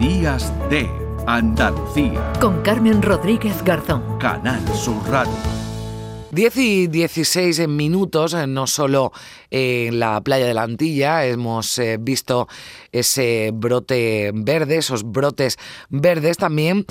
[0.00, 0.90] Días de
[1.26, 2.32] Andalucía.
[2.40, 4.18] Con Carmen Rodríguez Garzón.
[4.18, 5.32] Canal Sur Radio.
[6.32, 9.12] 10 y 16 minutos, eh, no solo
[9.50, 12.48] en la playa de la Antilla, hemos eh, visto
[12.90, 15.58] ese brote verde, esos brotes
[15.90, 16.86] verdes también,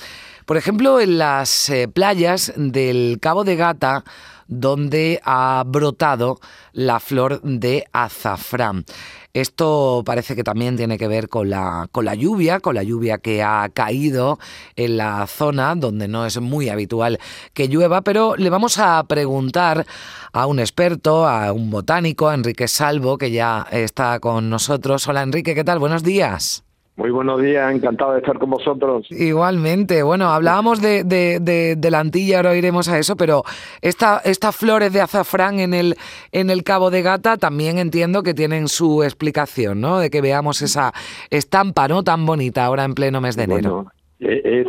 [0.46, 4.06] por ejemplo, en las eh, playas del Cabo de Gata,
[4.48, 6.40] donde ha brotado
[6.72, 8.86] la flor de azafrán.
[9.34, 13.18] Esto parece que también tiene que ver con la, con la lluvia, con la lluvia
[13.18, 14.38] que ha caído
[14.76, 17.20] en la zona donde no es muy habitual
[17.54, 19.88] que llueva, pero le vamos a preguntar
[20.34, 25.08] a un experto, a un botánico, a Enrique Salvo, que ya está con nosotros.
[25.08, 25.80] Hola Enrique, ¿qué tal?
[25.80, 26.63] Buenos días.
[26.96, 29.08] Muy buenos días, encantado de estar con vosotros.
[29.10, 33.42] Igualmente, bueno, hablábamos de, de, la Antilla, ahora iremos a eso, pero
[33.82, 35.96] esta, estas flores de azafrán en el,
[36.32, 39.98] en el Cabo de Gata también entiendo que tienen su explicación, ¿no?
[39.98, 40.94] De que veamos esa
[41.32, 42.04] estampa, ¿no?
[42.04, 43.70] Tan bonita ahora en pleno mes de enero.
[43.72, 44.68] Bueno, e, es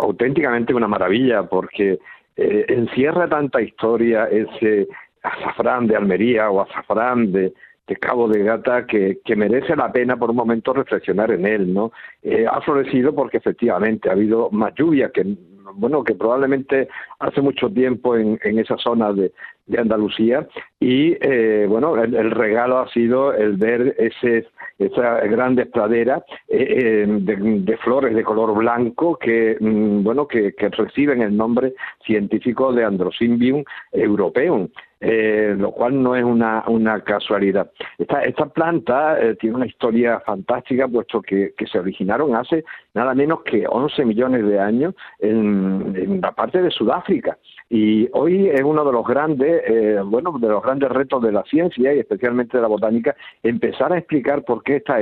[0.00, 1.98] auténticamente una maravilla porque
[2.36, 4.86] eh, encierra tanta historia ese
[5.24, 7.52] azafrán de Almería o azafrán de,
[7.86, 11.72] de Cabo de Gata que, que, merece la pena por un momento reflexionar en él,
[11.72, 11.92] ¿no?
[12.22, 15.36] Eh, ha florecido porque efectivamente ha habido más lluvia que
[15.74, 19.32] bueno que probablemente hace mucho tiempo en, en esa zona de,
[19.66, 20.46] de Andalucía
[20.78, 24.46] y eh, bueno el, regalo ha sido el ver ese
[24.78, 30.68] esa grandes praderas eh, de, de, flores de color blanco que mm, bueno que, que,
[30.68, 34.68] reciben el nombre científico de Androsymbium europeum
[35.06, 37.70] eh, lo cual no es una, una casualidad.
[37.98, 43.14] Esta, esta planta eh, tiene una historia fantástica, puesto que, que, se originaron hace nada
[43.14, 47.36] menos que 11 millones de años en, la parte de Sudáfrica.
[47.68, 51.42] Y hoy es uno de los grandes, eh, bueno, de los grandes retos de la
[51.42, 54.98] ciencia y especialmente de la botánica, empezar a explicar por qué esta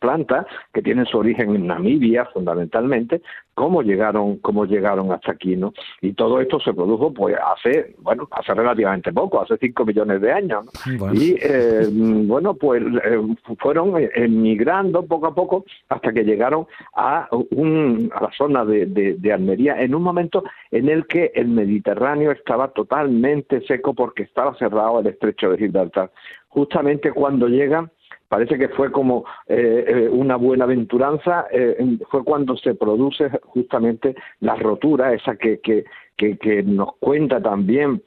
[0.00, 3.22] planta, que tiene su origen en Namibia fundamentalmente,
[3.54, 5.72] cómo llegaron, cómo llegaron hasta aquí, ¿no?
[6.00, 10.32] Y todo esto se produjo, pues, hace, bueno, hace relativamente poco, hace 5 millones de
[10.32, 10.66] años,
[11.12, 13.20] Y, eh, bueno, pues, eh,
[13.58, 16.66] fueron emigrando poco a poco hasta que llegaron
[16.96, 21.32] a, un, a la zona de, de, de Almería en un momento en el que
[21.34, 26.10] el Mediterráneo estaba totalmente seco porque estaba cerrado el estrecho de Gibraltar.
[26.48, 27.90] Justamente cuando llegan
[28.34, 31.76] parece que fue como eh, eh, una buena aventuranza, eh,
[32.10, 35.84] fue cuando se produce justamente la rotura, esa que, que,
[36.16, 38.02] que, que nos cuenta también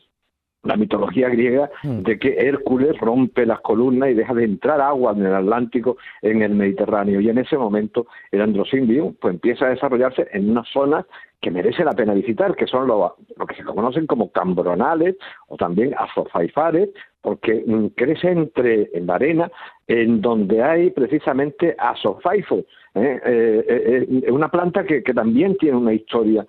[0.63, 2.01] la mitología griega hmm.
[2.01, 6.41] de que Hércules rompe las columnas y deja de entrar agua en el Atlántico en
[6.41, 11.05] el Mediterráneo y en ese momento el androsymbium pues empieza a desarrollarse en una zona
[11.41, 13.15] que merece la pena visitar, que son lo,
[13.47, 15.15] que se conocen como cambronales
[15.47, 16.89] o también azofaifares,
[17.27, 19.51] porque mm, crece entre en la arena
[19.85, 22.59] en donde hay precisamente azofaifos,
[22.95, 23.19] ¿eh?
[23.25, 26.47] Eh, eh, una planta que, también tiene una historia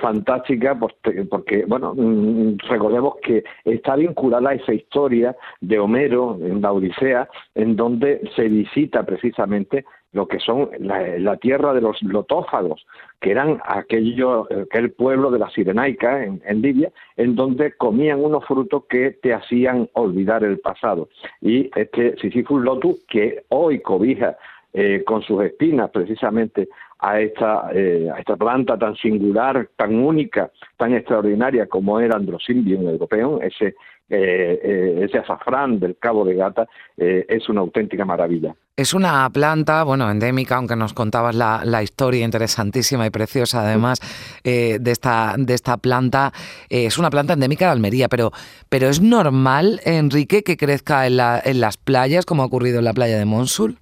[0.00, 6.60] fantástica porque, porque, bueno, mm, recordemos que está vinculada a esa historia de Homero en
[6.60, 12.86] la Odisea, en donde se visita precisamente lo que son la, tierra de los lotófagos,
[13.20, 18.84] que eran aquello, aquel pueblo de la Sirenaica en, Libia, en donde comían unos frutos
[18.88, 21.08] que te hacían olvidar el pasado.
[21.40, 24.36] Y este Sisyphus lotus, que hoy cobija
[24.74, 26.68] eh, con sus espinas precisamente
[26.98, 32.88] a esta, eh, a esta planta tan singular, tan única, tan extraordinaria como era Androsymbium
[32.88, 33.74] europeo, ese,
[34.12, 38.54] eh, ese azafrán del Cabo de Gata, es una auténtica maravilla.
[38.76, 44.00] Es una planta, bueno, endémica, aunque nos contabas la, la historia interesantísima y preciosa además
[44.44, 46.32] de, esta, de esta planta.
[46.70, 48.30] es una planta endémica de Almería, pero,
[48.68, 52.84] pero ¿es normal, Enrique, que crezca en, la, en las playas, como ha ocurrido en
[52.84, 53.78] la playa de Monsul?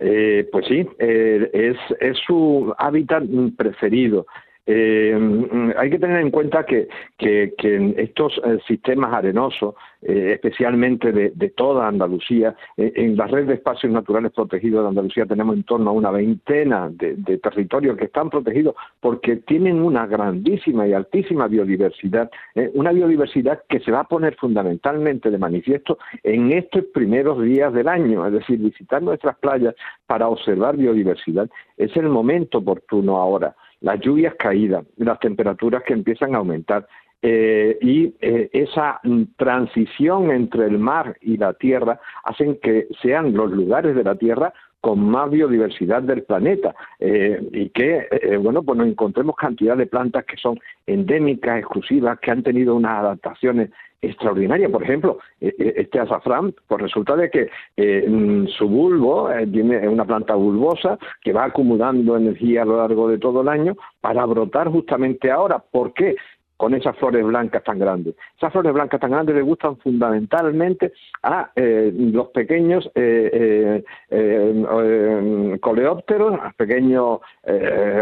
[0.00, 3.24] Eh, pues sí, eh, es, es su hábitat
[3.56, 4.26] preferido.
[4.66, 6.88] Eh, mm, hay que tener en cuenta que,
[7.18, 7.52] que,
[7.98, 13.92] estos eh, sistemas arenosos, eh, especialmente de, toda Andalucía, eh, en la red de espacios
[13.92, 18.74] naturales protegidos de Andalucía tenemos en torno a una veintena de, territorios que están protegidos
[19.00, 22.30] porque tienen una grandísima y altísima biodiversidad,
[22.74, 27.88] una biodiversidad que se va a poner fundamentalmente de manifiesto en estos primeros días del
[27.88, 29.74] año, es decir, visitar nuestras playas
[30.06, 36.34] para observar biodiversidad es el momento oportuno ahora las lluvias caídas, las temperaturas que empiezan
[36.34, 36.88] a aumentar
[37.20, 38.98] eh, y eh, esa
[39.36, 44.54] transición entre el mar y la tierra hacen que sean los lugares de la tierra
[44.80, 50.24] con más biodiversidad del planeta eh, y que, bueno, pues nos encontremos cantidad de plantas
[50.24, 53.70] que son endémicas, exclusivas, que han tenido unas adaptaciones
[54.06, 54.68] extraordinaria.
[54.68, 59.46] Por ejemplo, e, e, este azafrán, pues resulta de que eh, mm, su bulbo eh,
[59.46, 63.76] tiene una planta bulbosa que va acumulando energía a lo largo de todo el año
[64.00, 65.58] para brotar justamente ahora.
[65.58, 66.16] ¿Por qué?
[66.56, 68.14] con esas flores blancas tan grandes.
[68.36, 70.92] Esas flores blancas tan grandes le gustan fundamentalmente
[71.22, 77.20] a eh, los pequeños eh, eh, coleópteros, a pequeños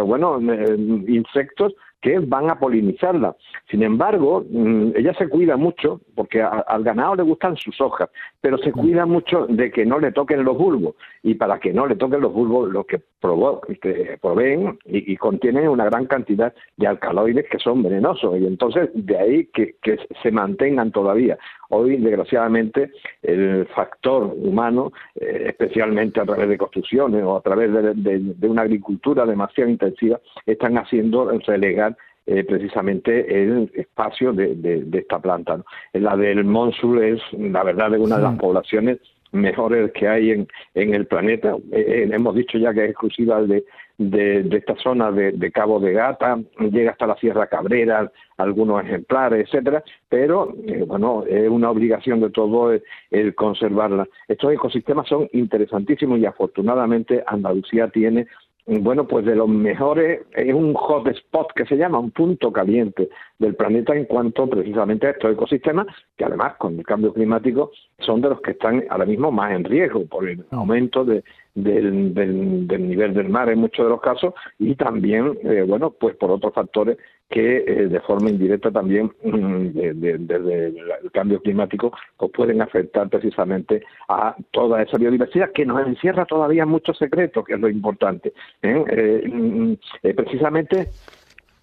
[0.05, 0.41] bueno
[1.09, 3.37] insectos que van a polinizarla.
[3.71, 8.11] Sin embargo, mm, ella se cuida mucho, porque al ganado le gustan sus hojas,
[8.41, 10.97] pero se cuida mucho de que no le toquen los bulbos.
[11.23, 13.01] Y para que no le toquen los bulbos, lo que,
[14.21, 18.37] proveen y, contienen una gran cantidad de alcaloides que son venenosos.
[18.41, 19.77] Y entonces, de ahí que,
[20.23, 21.39] se mantengan todavía.
[21.69, 22.91] Hoy, desgraciadamente,
[23.23, 29.25] el factor humano, eh, especialmente a través de construcciones o a través de una agricultura
[29.25, 31.92] demasiado intensiva, están haciendo relegar
[32.25, 35.61] eh, precisamente el espacio de, esta planta.
[35.93, 38.99] La del Monsul es, la verdad, de una de las poblaciones
[39.33, 41.57] mejores que hay en, en el planeta.
[41.73, 43.65] Eh, eh, hemos dicho ya que es exclusiva de,
[43.99, 49.83] de, esta zona de, Cabo de Gata, llega hasta la Sierra Cabrera, algunos ejemplares, etcétera,
[50.09, 50.55] pero
[50.87, 52.73] bueno, es una obligación de todo
[53.11, 54.07] el, conservarla.
[54.29, 58.27] Estos ecosistemas son interesantísimos y afortunadamente Andalucía tiene
[58.67, 63.57] bueno, pues de los mejores, es un hotspot que se llama, un punto caliente del
[63.57, 65.87] planeta en cuanto precisamente a estos ecosistemas,
[66.17, 67.73] que además con el cambio climático
[68.03, 71.23] son de los que están ahora mismo más en riesgo por el aumento de,
[71.55, 76.17] del, del, nivel del mar en muchos de los casos y también, eh, bueno, pues
[76.17, 82.31] por otros factores que eh, de forma indirecta también mm, desde el cambio climático pues
[82.33, 87.61] pueden afectar precisamente a toda esa biodiversidad que nos encierra todavía muchos secretos, que es
[87.61, 88.33] lo importante.
[88.63, 89.23] ¿eh?
[89.27, 89.75] Mm,
[90.15, 90.89] precisamente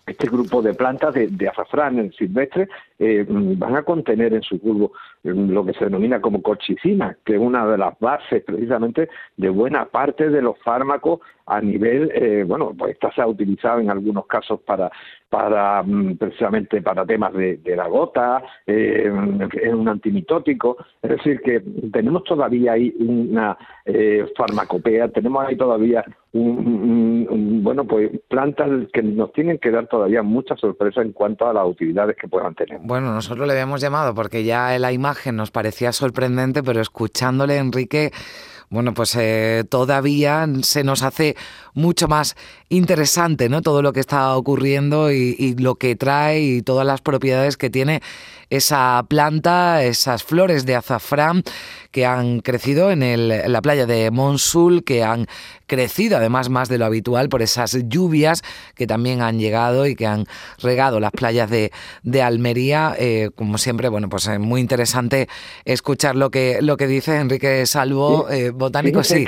[0.06, 2.68] este grupo de plantas de, de azafrán silvestre
[3.00, 4.92] eh, van a contener en su bulbo
[5.24, 9.86] lo que se denomina como cochicina, que es una de las bases precisamente de buena
[9.86, 11.20] parte de los fármacos
[11.50, 14.92] a nivel, eh, bueno, pues esta se ha utilizado en algunos casos para,
[15.30, 19.12] para mm, precisamente para temas de, la gota, eh,
[19.62, 21.62] es un antimitótico, es decir, que
[21.92, 29.34] tenemos todavía ahí una eh, farmacopea, tenemos ahí todavía un, bueno, pues plantas que nos
[29.34, 32.80] tienen que dar todavía mucha sorpresa en cuanto a las utilidades que puedan tener.
[32.90, 38.12] Bueno, nosotros le habíamos llamado porque ya la imagen nos parecía sorprendente, pero escuchándole, Enrique,
[38.72, 41.36] bueno, pues eh, todavía se nos hace
[41.76, 42.36] mucho más
[42.68, 43.62] interesante, ¿no?
[43.62, 48.02] Todo lo que está ocurriendo y, lo que trae y todas las propiedades que tiene
[48.50, 51.44] esa planta, esas flores de azafrán
[51.92, 55.28] que han crecido en, el, la playa de Monsul, que han
[55.70, 58.42] crecido además más de lo habitual por esas lluvias
[58.76, 60.26] que también han llegado y que han
[60.62, 61.72] regado las playas de,
[62.04, 62.94] de Almería.
[63.00, 65.28] Eh, como siempre, bueno, pues es muy interesante
[65.64, 69.26] escuchar lo que, lo que dice Enrique Salvo, eh, botánico, sí.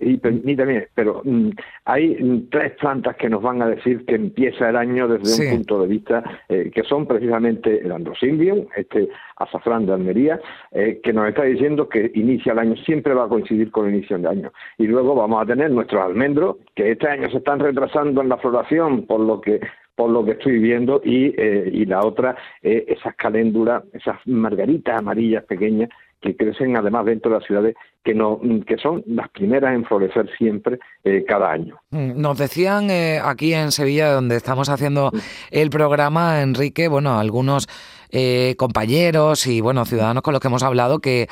[0.00, 1.50] y permítame, pero mm,
[1.86, 5.80] hay tres plantas que nos van a decir que empieza el año desde un punto
[5.82, 9.08] de vista eh, que son precisamente el androsimbium, este
[9.38, 10.40] azafrán de Almería,
[10.72, 13.94] eh, que nos está diciendo que inicia el año, siempre va a coincidir con el
[13.94, 14.52] inicio del año.
[14.78, 18.38] Y luego vamos a tener nuestros almendros, que este año se están retrasando en la
[18.38, 19.60] floración, por lo que
[19.94, 25.42] por lo que estoy viendo, y, eh, y la otra, esas caléndulas, esas margaritas amarillas
[25.42, 25.90] pequeñas
[26.20, 30.28] que crecen además dentro de las ciudades que no que son las primeras en florecer
[30.36, 31.76] siempre eh, cada año.
[31.90, 35.10] Mm, nos decían eh, aquí en Sevilla donde estamos haciendo
[35.50, 37.68] el programa Enrique, bueno, algunos
[38.10, 41.28] eh, compañeros y bueno ciudadanos con los que hemos hablado que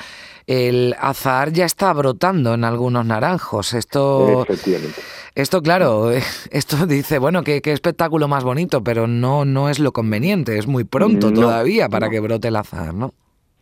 [0.46, 3.74] el azar ya está brotando en algunos naranjos.
[3.74, 4.46] Esto.
[5.34, 6.10] Esto, claro,
[6.50, 10.84] esto dice, bueno, qué, espectáculo más bonito, pero no, no es lo conveniente, es muy
[10.84, 13.12] pronto todavía para que brote el azar, ¿no?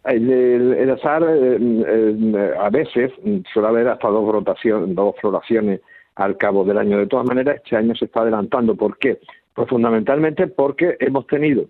[0.05, 3.11] El, azar eh, eh, a veces
[3.53, 5.81] suele haber hasta dos, rotaciones, dos floraciones
[6.15, 6.99] al cabo del año.
[6.99, 8.77] De todas maneras, este año se está adelantando.
[8.77, 9.19] ¿Por qué?
[9.55, 11.65] Pues fundamentalmente porque hemos tenido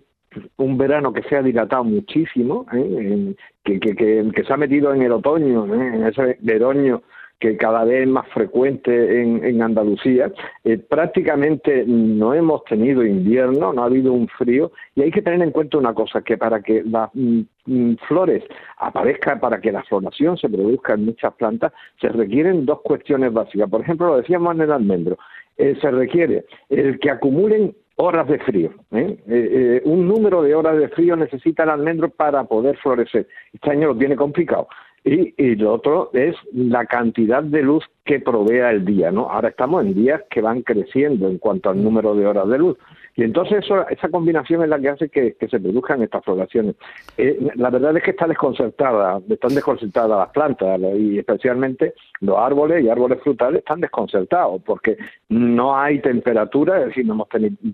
[0.57, 3.35] un verano que se ha dilatado muchísimo, ¿eh?
[3.63, 7.01] que, que, que, se ha metido en el otoño, en ese veroño
[7.39, 10.31] que cada vez es más frecuente en, en Andalucía.
[10.63, 15.41] Eh, prácticamente no hemos tenido invierno, no ha habido un frío, y hay que tener
[15.41, 18.43] en cuenta una cosa, que para que las mm, mm, flores
[18.77, 23.69] aparezcan, para que la floración se produzca en muchas plantas, se requieren dos cuestiones básicas.
[23.69, 25.17] Por ejemplo, lo decíamos en el almendro,
[25.57, 28.71] eh, se requiere el que acumulen horas de frío.
[28.91, 29.81] ¿eh?
[29.85, 33.27] un número de horas de frío necesita el almendro para poder florecer.
[33.53, 34.67] Este año lo tiene complicado.
[35.07, 39.29] Y, lo otro es la cantidad de luz que provea el día, ¿no?
[39.29, 42.77] Ahora estamos en días que van creciendo en cuanto al número de horas de luz.
[43.17, 46.75] Y entonces eso, esa combinación es la que hace que, se produzcan estas floraciones.
[47.17, 52.83] Eh, la verdad es que está desconcertada, están desconcertadas las plantas y especialmente los árboles
[52.83, 54.97] y árboles frutales están desconcertados porque
[55.29, 57.29] no hay temperatura, es decir, no hemos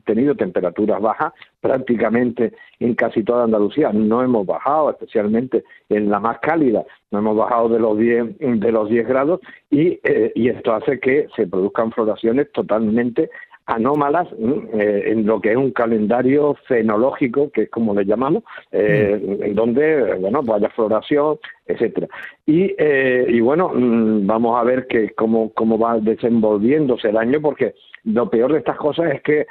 [0.06, 3.92] tenido temperaturas bajas prácticamente en casi toda Andalucía.
[3.92, 8.72] No hemos bajado, especialmente en la más cálida, no hemos bajado de los 10, de
[8.72, 9.40] los 10 grados
[9.72, 13.30] y, eh, y esto hace que se produzcan floraciones totalmente
[13.72, 14.28] anómalas
[14.74, 19.44] eh, en lo que es un calendario fenológico, que es como le llamamos, eh, mm.
[19.44, 22.08] en donde, bueno, pues haya floración, etcétera.
[22.46, 27.40] Y, eh, y bueno, mm, vamos a ver que cómo, cómo va desenvolviéndose el año,
[27.42, 27.74] porque
[28.04, 29.48] lo peor de estas cosas es que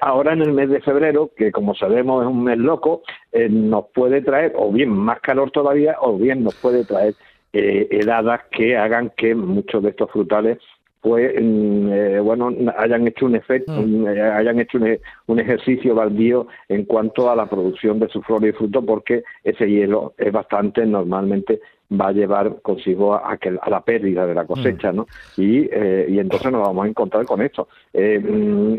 [0.00, 3.02] ahora en el mes de febrero, que como sabemos es un mes loco,
[3.50, 7.14] nos puede traer o bien más calor todavía o bien nos puede traer
[7.52, 10.58] heladas que hagan que muchos de estos frutales
[11.04, 14.06] pues eh, bueno hayan hecho un efecto mm.
[14.08, 14.78] eh, hayan hecho
[15.26, 19.68] un, ejercicio baldío en cuanto a la producción de su flor y fruto porque ese
[19.68, 21.60] hielo es bastante normalmente
[21.92, 25.06] va a llevar consigo a, a la pérdida de la cosecha, ¿no?
[25.36, 27.68] Y, eh, y entonces nos vamos a encontrar con esto.
[27.92, 28.76] Mm,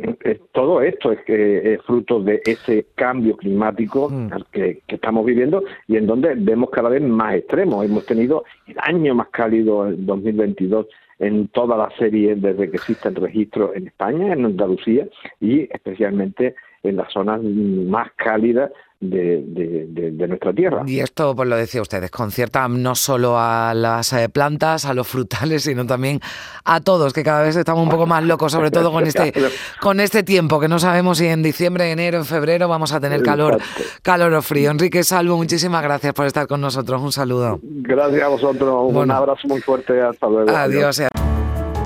[0.52, 4.30] todo esto es, que es fruto de ese cambio climático mm.
[4.52, 7.86] que, que, estamos viviendo y en donde vemos cada vez más extremos.
[7.86, 10.88] Hemos tenido el año más cálido, el 2022,
[11.20, 15.08] en toda la serie desde que existe el registro en España, en Andalucía
[15.40, 20.84] y especialmente en las zonas más cálidas de, nuestra tierra.
[20.86, 25.08] Y esto, pues lo decía usted, desconcierta no solo a las eh, plantas, a los
[25.08, 26.20] frutales, sino también
[26.64, 29.34] a todos, que cada vez estamos un poco más locos, sobre todo con este,
[29.82, 33.22] con este tiempo, que no sabemos si en diciembre, enero, en febrero vamos a tener
[33.24, 33.60] calor,
[34.02, 34.72] calor o frío.
[34.72, 37.02] Enrique Salvo, muchísimas gracias por estar con nosotros.
[37.02, 37.60] Un saludo.
[37.62, 38.94] Gracias a vosotros.
[38.94, 40.02] un abrazo muy fuerte.
[40.02, 40.50] Hasta luego.
[40.52, 41.02] Adiós.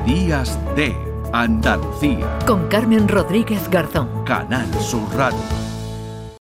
[0.06, 0.96] Días de
[1.34, 2.40] Andalucía.
[2.46, 4.24] Con Carmen Rodríguez Garzón.
[4.26, 5.69] Canal Sur Radio.